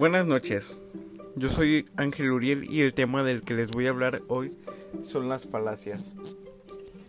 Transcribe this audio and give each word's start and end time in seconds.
Buenas 0.00 0.26
noches, 0.26 0.74
yo 1.36 1.50
soy 1.50 1.84
Ángel 1.94 2.30
Uriel 2.30 2.64
y 2.70 2.80
el 2.80 2.94
tema 2.94 3.22
del 3.22 3.42
que 3.42 3.52
les 3.52 3.70
voy 3.70 3.86
a 3.86 3.90
hablar 3.90 4.16
hoy 4.28 4.56
son 5.02 5.28
las 5.28 5.46
falacias. 5.46 6.16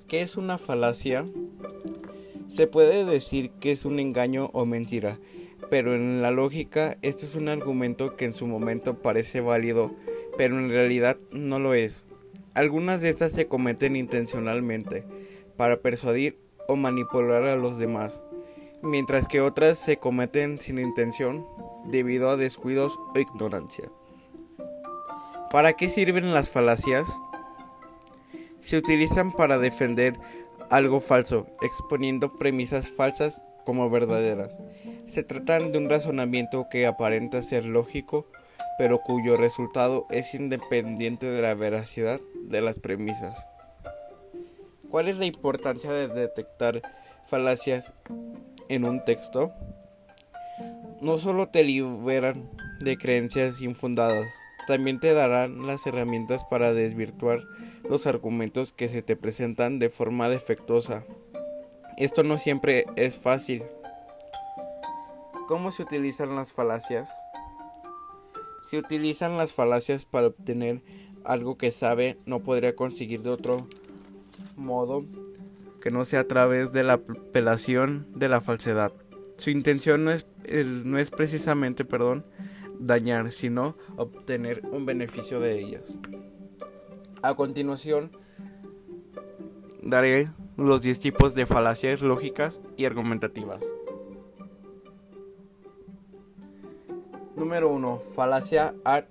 ¿Qué 0.09 0.19
es 0.19 0.35
una 0.35 0.57
falacia? 0.57 1.25
Se 2.49 2.67
puede 2.67 3.05
decir 3.05 3.51
que 3.61 3.71
es 3.71 3.85
un 3.85 3.97
engaño 3.97 4.49
o 4.51 4.65
mentira, 4.65 5.19
pero 5.69 5.95
en 5.95 6.21
la 6.21 6.31
lógica 6.31 6.97
este 7.01 7.23
es 7.23 7.35
un 7.35 7.47
argumento 7.47 8.17
que 8.17 8.25
en 8.25 8.33
su 8.33 8.45
momento 8.45 9.01
parece 9.01 9.39
válido, 9.39 9.95
pero 10.37 10.59
en 10.59 10.69
realidad 10.69 11.15
no 11.31 11.59
lo 11.59 11.73
es. 11.73 12.03
Algunas 12.55 12.99
de 12.99 13.07
estas 13.07 13.31
se 13.31 13.47
cometen 13.47 13.95
intencionalmente 13.95 15.05
para 15.55 15.79
persuadir 15.79 16.39
o 16.67 16.75
manipular 16.75 17.45
a 17.45 17.55
los 17.55 17.79
demás, 17.79 18.19
mientras 18.83 19.27
que 19.27 19.41
otras 19.41 19.77
se 19.79 19.97
cometen 19.97 20.59
sin 20.59 20.79
intención 20.79 21.45
debido 21.85 22.29
a 22.29 22.37
descuidos 22.37 22.97
o 23.13 23.19
ignorancia. 23.19 23.89
¿Para 25.51 25.73
qué 25.73 25.89
sirven 25.89 26.33
las 26.33 26.49
falacias? 26.49 27.07
Se 28.61 28.77
utilizan 28.77 29.31
para 29.31 29.57
defender 29.57 30.17
algo 30.69 30.99
falso, 30.99 31.47
exponiendo 31.61 32.37
premisas 32.37 32.89
falsas 32.89 33.41
como 33.65 33.89
verdaderas. 33.89 34.57
Se 35.07 35.23
trata 35.23 35.59
de 35.59 35.77
un 35.77 35.89
razonamiento 35.89 36.67
que 36.71 36.85
aparenta 36.85 37.41
ser 37.41 37.65
lógico, 37.65 38.27
pero 38.77 39.01
cuyo 39.01 39.35
resultado 39.35 40.07
es 40.09 40.33
independiente 40.33 41.25
de 41.25 41.41
la 41.41 41.53
veracidad 41.53 42.21
de 42.43 42.61
las 42.61 42.79
premisas. 42.79 43.45
¿Cuál 44.89 45.07
es 45.07 45.17
la 45.19 45.25
importancia 45.25 45.91
de 45.91 46.07
detectar 46.07 46.81
falacias 47.25 47.93
en 48.71 48.85
un 48.85 49.03
texto? 49.03 49.51
No 51.01 51.17
solo 51.17 51.49
te 51.49 51.63
liberan 51.63 52.49
de 52.79 52.97
creencias 52.97 53.61
infundadas, 53.61 54.27
también 54.65 54.99
te 54.99 55.13
darán 55.13 55.67
las 55.67 55.85
herramientas 55.85 56.45
para 56.45 56.73
desvirtuar 56.73 57.41
los 57.89 58.07
argumentos 58.07 58.71
que 58.71 58.87
se 58.87 59.01
te 59.01 59.17
presentan 59.17 59.77
de 59.77 59.89
forma 59.89 60.29
defectuosa. 60.29 61.03
Esto 61.97 62.23
no 62.23 62.37
siempre 62.37 62.85
es 62.95 63.17
fácil. 63.17 63.63
¿Cómo 65.49 65.71
se 65.71 65.83
utilizan 65.83 66.35
las 66.35 66.53
falacias? 66.53 67.13
Se 68.63 68.77
utilizan 68.77 69.35
las 69.35 69.51
falacias 69.51 70.05
para 70.05 70.27
obtener 70.27 70.81
algo 71.25 71.57
que 71.57 71.71
sabe 71.71 72.17
no 72.25 72.39
podría 72.39 72.75
conseguir 72.75 73.21
de 73.21 73.31
otro 73.31 73.57
modo 74.55 75.03
que 75.81 75.91
no 75.91 76.05
sea 76.05 76.21
a 76.21 76.27
través 76.27 76.71
de 76.71 76.83
la 76.83 76.93
apelación 76.93 78.07
de 78.15 78.29
la 78.29 78.41
falsedad. 78.41 78.93
Su 79.37 79.49
intención 79.49 80.03
no 80.03 80.11
es, 80.11 80.27
no 80.63 80.97
es 80.99 81.11
precisamente, 81.11 81.83
perdón, 81.83 82.23
dañar, 82.79 83.31
sino 83.31 83.75
obtener 83.97 84.61
un 84.71 84.85
beneficio 84.85 85.39
de 85.39 85.59
ellas. 85.59 85.97
A 87.21 87.35
continuación, 87.35 88.11
daré 89.81 90.29
los 90.57 90.81
10 90.81 90.99
tipos 90.99 91.35
de 91.35 91.45
falacias 91.45 92.01
lógicas 92.01 92.61
y 92.77 92.85
argumentativas. 92.85 93.63
Número 97.35 97.69
1. 97.69 97.99
Falacia 98.13 98.75
ad 98.83 99.05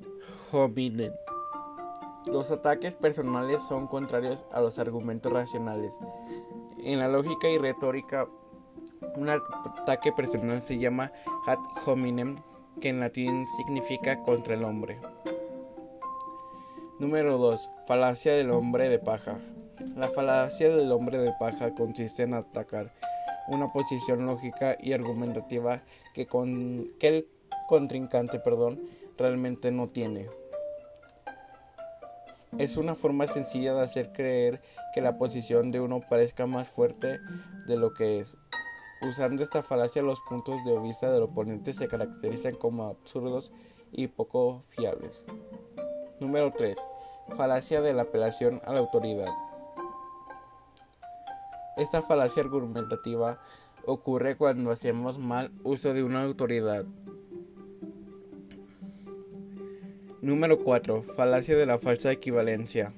hominem. 0.52 1.12
Los 2.26 2.50
ataques 2.50 2.94
personales 2.94 3.62
son 3.62 3.86
contrarios 3.86 4.44
a 4.52 4.60
los 4.60 4.78
argumentos 4.78 5.32
racionales. 5.32 5.94
En 6.82 6.98
la 6.98 7.08
lógica 7.08 7.48
y 7.48 7.58
retórica, 7.58 8.26
un 9.16 9.28
ataque 9.28 10.12
personal 10.12 10.62
se 10.62 10.78
llama 10.78 11.12
ad 11.46 11.58
hominem, 11.84 12.36
que 12.80 12.88
en 12.88 13.00
latín 13.00 13.46
significa 13.58 14.22
contra 14.22 14.54
el 14.54 14.64
hombre. 14.64 14.98
Número 16.98 17.36
2. 17.36 17.70
Falacia 17.86 18.32
del 18.32 18.50
hombre 18.50 18.88
de 18.88 18.98
paja. 18.98 19.38
La 19.96 20.08
falacia 20.08 20.74
del 20.74 20.90
hombre 20.92 21.18
de 21.18 21.32
paja 21.38 21.74
consiste 21.74 22.22
en 22.22 22.34
atacar 22.34 22.92
una 23.48 23.72
posición 23.72 24.26
lógica 24.26 24.76
y 24.80 24.92
argumentativa 24.92 25.82
que, 26.14 26.26
con, 26.26 26.90
que 26.98 27.08
el 27.08 27.28
contrincante 27.68 28.38
perdón, 28.38 28.80
realmente 29.18 29.70
no 29.70 29.88
tiene. 29.88 30.28
Es 32.58 32.76
una 32.76 32.94
forma 32.94 33.26
sencilla 33.26 33.74
de 33.74 33.82
hacer 33.82 34.12
creer 34.12 34.60
que 34.94 35.00
la 35.00 35.18
posición 35.18 35.70
de 35.70 35.80
uno 35.80 36.00
parezca 36.00 36.46
más 36.46 36.68
fuerte 36.68 37.20
de 37.66 37.76
lo 37.76 37.94
que 37.94 38.20
es. 38.20 38.36
Usando 39.02 39.42
esta 39.42 39.62
falacia 39.62 40.02
los 40.02 40.20
puntos 40.20 40.62
de 40.64 40.78
vista 40.78 41.10
del 41.10 41.22
oponente 41.22 41.72
se 41.72 41.88
caracterizan 41.88 42.56
como 42.56 42.84
absurdos 42.84 43.52
y 43.92 44.08
poco 44.08 44.64
fiables. 44.68 45.24
Número 46.18 46.52
3. 46.52 46.76
Falacia 47.36 47.80
de 47.80 47.94
la 47.94 48.02
apelación 48.02 48.60
a 48.64 48.72
la 48.72 48.80
autoridad. 48.80 49.28
Esta 51.76 52.02
falacia 52.02 52.42
argumentativa 52.42 53.40
ocurre 53.86 54.36
cuando 54.36 54.70
hacemos 54.70 55.18
mal 55.18 55.50
uso 55.62 55.94
de 55.94 56.04
una 56.04 56.24
autoridad. 56.24 56.84
Número 60.22 60.58
4. 60.58 61.02
Falacia 61.02 61.56
de 61.56 61.64
la 61.64 61.78
falsa 61.78 62.12
equivalencia. 62.12 62.92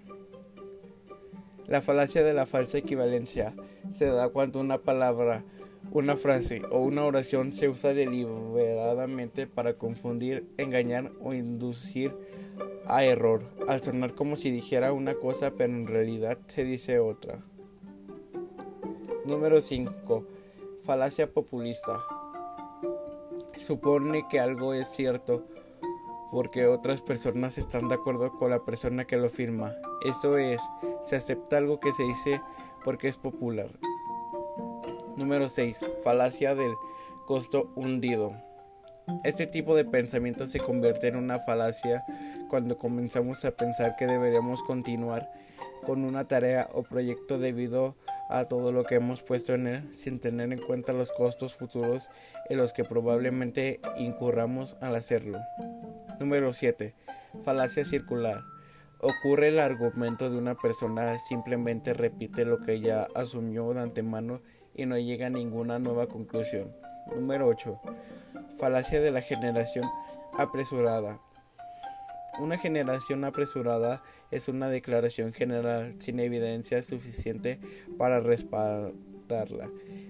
La 1.69 1.81
falacia 1.81 2.25
de 2.25 2.35
la 2.35 2.47
falsa 2.47 2.79
equivalencia 2.79 3.55
se 3.93 4.07
da 4.07 4.31
cuando 4.31 4.59
una 4.59 4.79
palabra, 4.79 5.45
una 5.93 6.17
frase 6.17 6.63
o 6.73 6.81
una 6.81 7.05
oración 7.05 7.53
se 7.53 7.69
usa 7.69 7.95
deliberadamente 7.95 9.47
para 9.47 9.75
confundir, 9.75 10.49
engañar 10.57 11.13
o 11.23 11.33
inducir 11.33 12.13
a 12.87 13.05
error, 13.05 13.45
al 13.69 13.81
sonar 13.81 14.17
como 14.17 14.35
si 14.35 14.51
dijera 14.51 14.93
una 14.93 15.15
cosa 15.15 15.53
pero 15.53 15.73
en 15.73 15.87
realidad 15.87 16.39
se 16.49 16.65
dice 16.65 16.99
otra. 16.99 17.39
Número 19.25 19.61
5. 19.61 20.27
Falacia 20.83 21.33
populista. 21.33 22.01
Supone 23.59 24.27
que 24.29 24.41
algo 24.41 24.75
es 24.75 24.89
cierto 24.89 25.45
porque 26.33 26.67
otras 26.67 27.03
personas 27.03 27.59
están 27.59 27.89
de 27.89 27.95
acuerdo 27.95 28.33
con 28.33 28.51
la 28.51 28.65
persona 28.65 29.05
que 29.05 29.19
lo 29.19 29.29
firma. 29.29 29.75
Eso 30.03 30.39
es, 30.39 30.61
se 31.05 31.15
acepta 31.15 31.59
algo 31.59 31.79
que 31.79 31.93
se 31.93 32.05
dice 32.05 32.41
porque 32.85 33.09
es 33.09 33.19
popular. 33.19 33.69
Número 35.15 35.51
6. 35.51 35.81
Falacia 36.03 36.55
del 36.55 36.73
costo 37.27 37.71
hundido. 37.77 38.33
Este 39.25 39.47
tipo 39.47 39.77
de 39.77 39.85
pensamiento 39.85 40.47
se 40.47 40.59
convierte 40.59 41.09
en 41.09 41.17
una 41.17 41.39
falacia 41.39 42.03
cuando 42.49 42.79
comenzamos 42.79 43.45
a 43.45 43.51
pensar 43.51 43.97
que 43.97 44.07
deberíamos 44.07 44.63
continuar 44.63 45.31
con 45.85 46.05
una 46.05 46.27
tarea 46.29 46.69
o 46.73 46.83
proyecto 46.83 47.39
debido 47.39 47.95
a 48.31 48.47
todo 48.47 48.73
lo 48.73 48.85
que 48.85 48.95
hemos 48.95 49.23
puesto 49.23 49.53
en 49.53 49.67
él 49.67 49.95
sin 49.95 50.19
tener 50.19 50.51
en 50.53 50.61
cuenta 50.61 50.95
los 50.95 51.13
costos 51.13 51.57
futuros 51.57 52.09
en 52.49 52.57
los 52.57 52.73
que 52.73 52.85
probablemente 52.85 53.81
incurramos 53.99 54.77
al 54.81 54.97
hacerlo. 54.97 55.39
Número 56.23 56.53
7. 56.53 56.95
Falacia 57.43 57.85
circular. 57.85 58.45
Ocurre 59.01 59.49
el 59.49 59.59
argumento 59.59 60.31
de 60.31 60.39
una 60.39 60.55
persona 60.55 61.19
simplemente 61.19 61.95
repite 61.95 62.45
lo 62.45 62.61
que 62.61 62.79
ya 62.79 63.09
asumió 63.17 63.75
de 63.75 63.81
antemano 63.81 64.41
y 64.73 64.87
no 64.87 64.97
llega 64.97 65.27
a 65.27 65.31
ninguna 65.31 65.81
nueva 65.81 66.07
conclusión. 66.07 66.71
Número 67.13 67.49
8. 67.49 67.81
Falacia 68.57 69.01
de 69.01 69.11
la 69.11 69.21
generación 69.21 69.85
apresurada. 70.39 71.19
Una 72.39 72.57
generación 72.57 73.25
apresurada 73.25 74.05
es 74.31 74.47
una 74.47 74.69
declaración 74.69 75.33
general 75.33 75.97
sin 75.99 76.21
evidencia 76.21 76.85
suficiente 76.85 77.59
para 77.99 78.21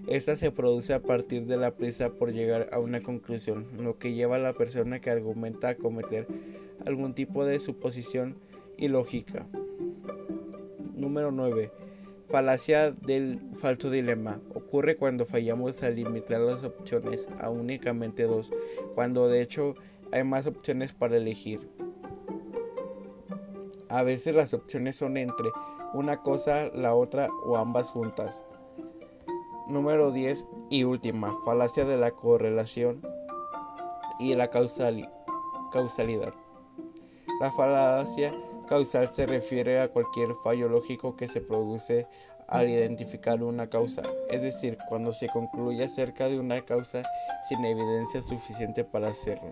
Esta 0.07 0.35
se 0.35 0.51
produce 0.51 0.93
a 0.93 1.01
partir 1.01 1.45
de 1.45 1.57
la 1.57 1.75
prisa 1.75 2.09
por 2.09 2.33
llegar 2.33 2.69
a 2.71 2.79
una 2.79 3.01
conclusión, 3.01 3.67
lo 3.79 3.97
que 3.97 4.13
lleva 4.13 4.35
a 4.35 4.39
la 4.39 4.53
persona 4.53 4.99
que 4.99 5.09
argumenta 5.09 5.69
a 5.69 5.75
cometer 5.75 6.27
algún 6.85 7.13
tipo 7.13 7.45
de 7.45 7.59
suposición 7.59 8.35
ilógica. 8.77 9.45
Número 10.95 11.31
9. 11.31 11.71
Falacia 12.29 12.91
del 12.91 13.39
falso 13.55 13.89
dilema. 13.89 14.41
Ocurre 14.53 14.97
cuando 14.97 15.25
fallamos 15.25 15.83
al 15.83 15.95
limitar 15.95 16.41
las 16.41 16.63
opciones 16.63 17.29
a 17.39 17.49
únicamente 17.49 18.23
dos, 18.23 18.51
cuando 18.95 19.27
de 19.29 19.41
hecho 19.41 19.75
hay 20.11 20.23
más 20.23 20.47
opciones 20.47 20.93
para 20.93 21.17
elegir. 21.17 21.61
A 23.87 24.03
veces 24.03 24.35
las 24.35 24.53
opciones 24.53 24.95
son 24.95 25.17
entre 25.17 25.51
una 25.93 26.21
cosa, 26.21 26.69
la 26.73 26.95
otra 26.95 27.29
o 27.45 27.57
ambas 27.57 27.89
juntas. 27.89 28.43
Número 29.67 30.11
10 30.11 30.45
y 30.69 30.83
última, 30.83 31.33
falacia 31.45 31.85
de 31.85 31.97
la 31.97 32.11
correlación 32.11 33.01
y 34.19 34.33
la 34.33 34.49
causalidad. 34.49 36.33
La 37.39 37.51
falacia 37.51 38.33
causal 38.67 39.07
se 39.09 39.23
refiere 39.23 39.79
a 39.79 39.89
cualquier 39.89 40.33
fallo 40.43 40.67
lógico 40.67 41.15
que 41.15 41.27
se 41.27 41.41
produce 41.41 42.07
al 42.47 42.69
identificar 42.69 43.41
una 43.41 43.69
causa, 43.69 44.01
es 44.29 44.41
decir, 44.41 44.77
cuando 44.89 45.13
se 45.13 45.27
concluye 45.27 45.85
acerca 45.85 46.27
de 46.27 46.39
una 46.39 46.61
causa 46.65 47.03
sin 47.47 47.63
evidencia 47.63 48.21
suficiente 48.21 48.83
para 48.83 49.07
hacerlo. 49.07 49.51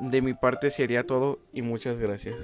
De 0.00 0.22
mi 0.22 0.34
parte 0.34 0.70
sería 0.70 1.06
todo 1.06 1.40
y 1.52 1.62
muchas 1.62 1.98
gracias. 1.98 2.36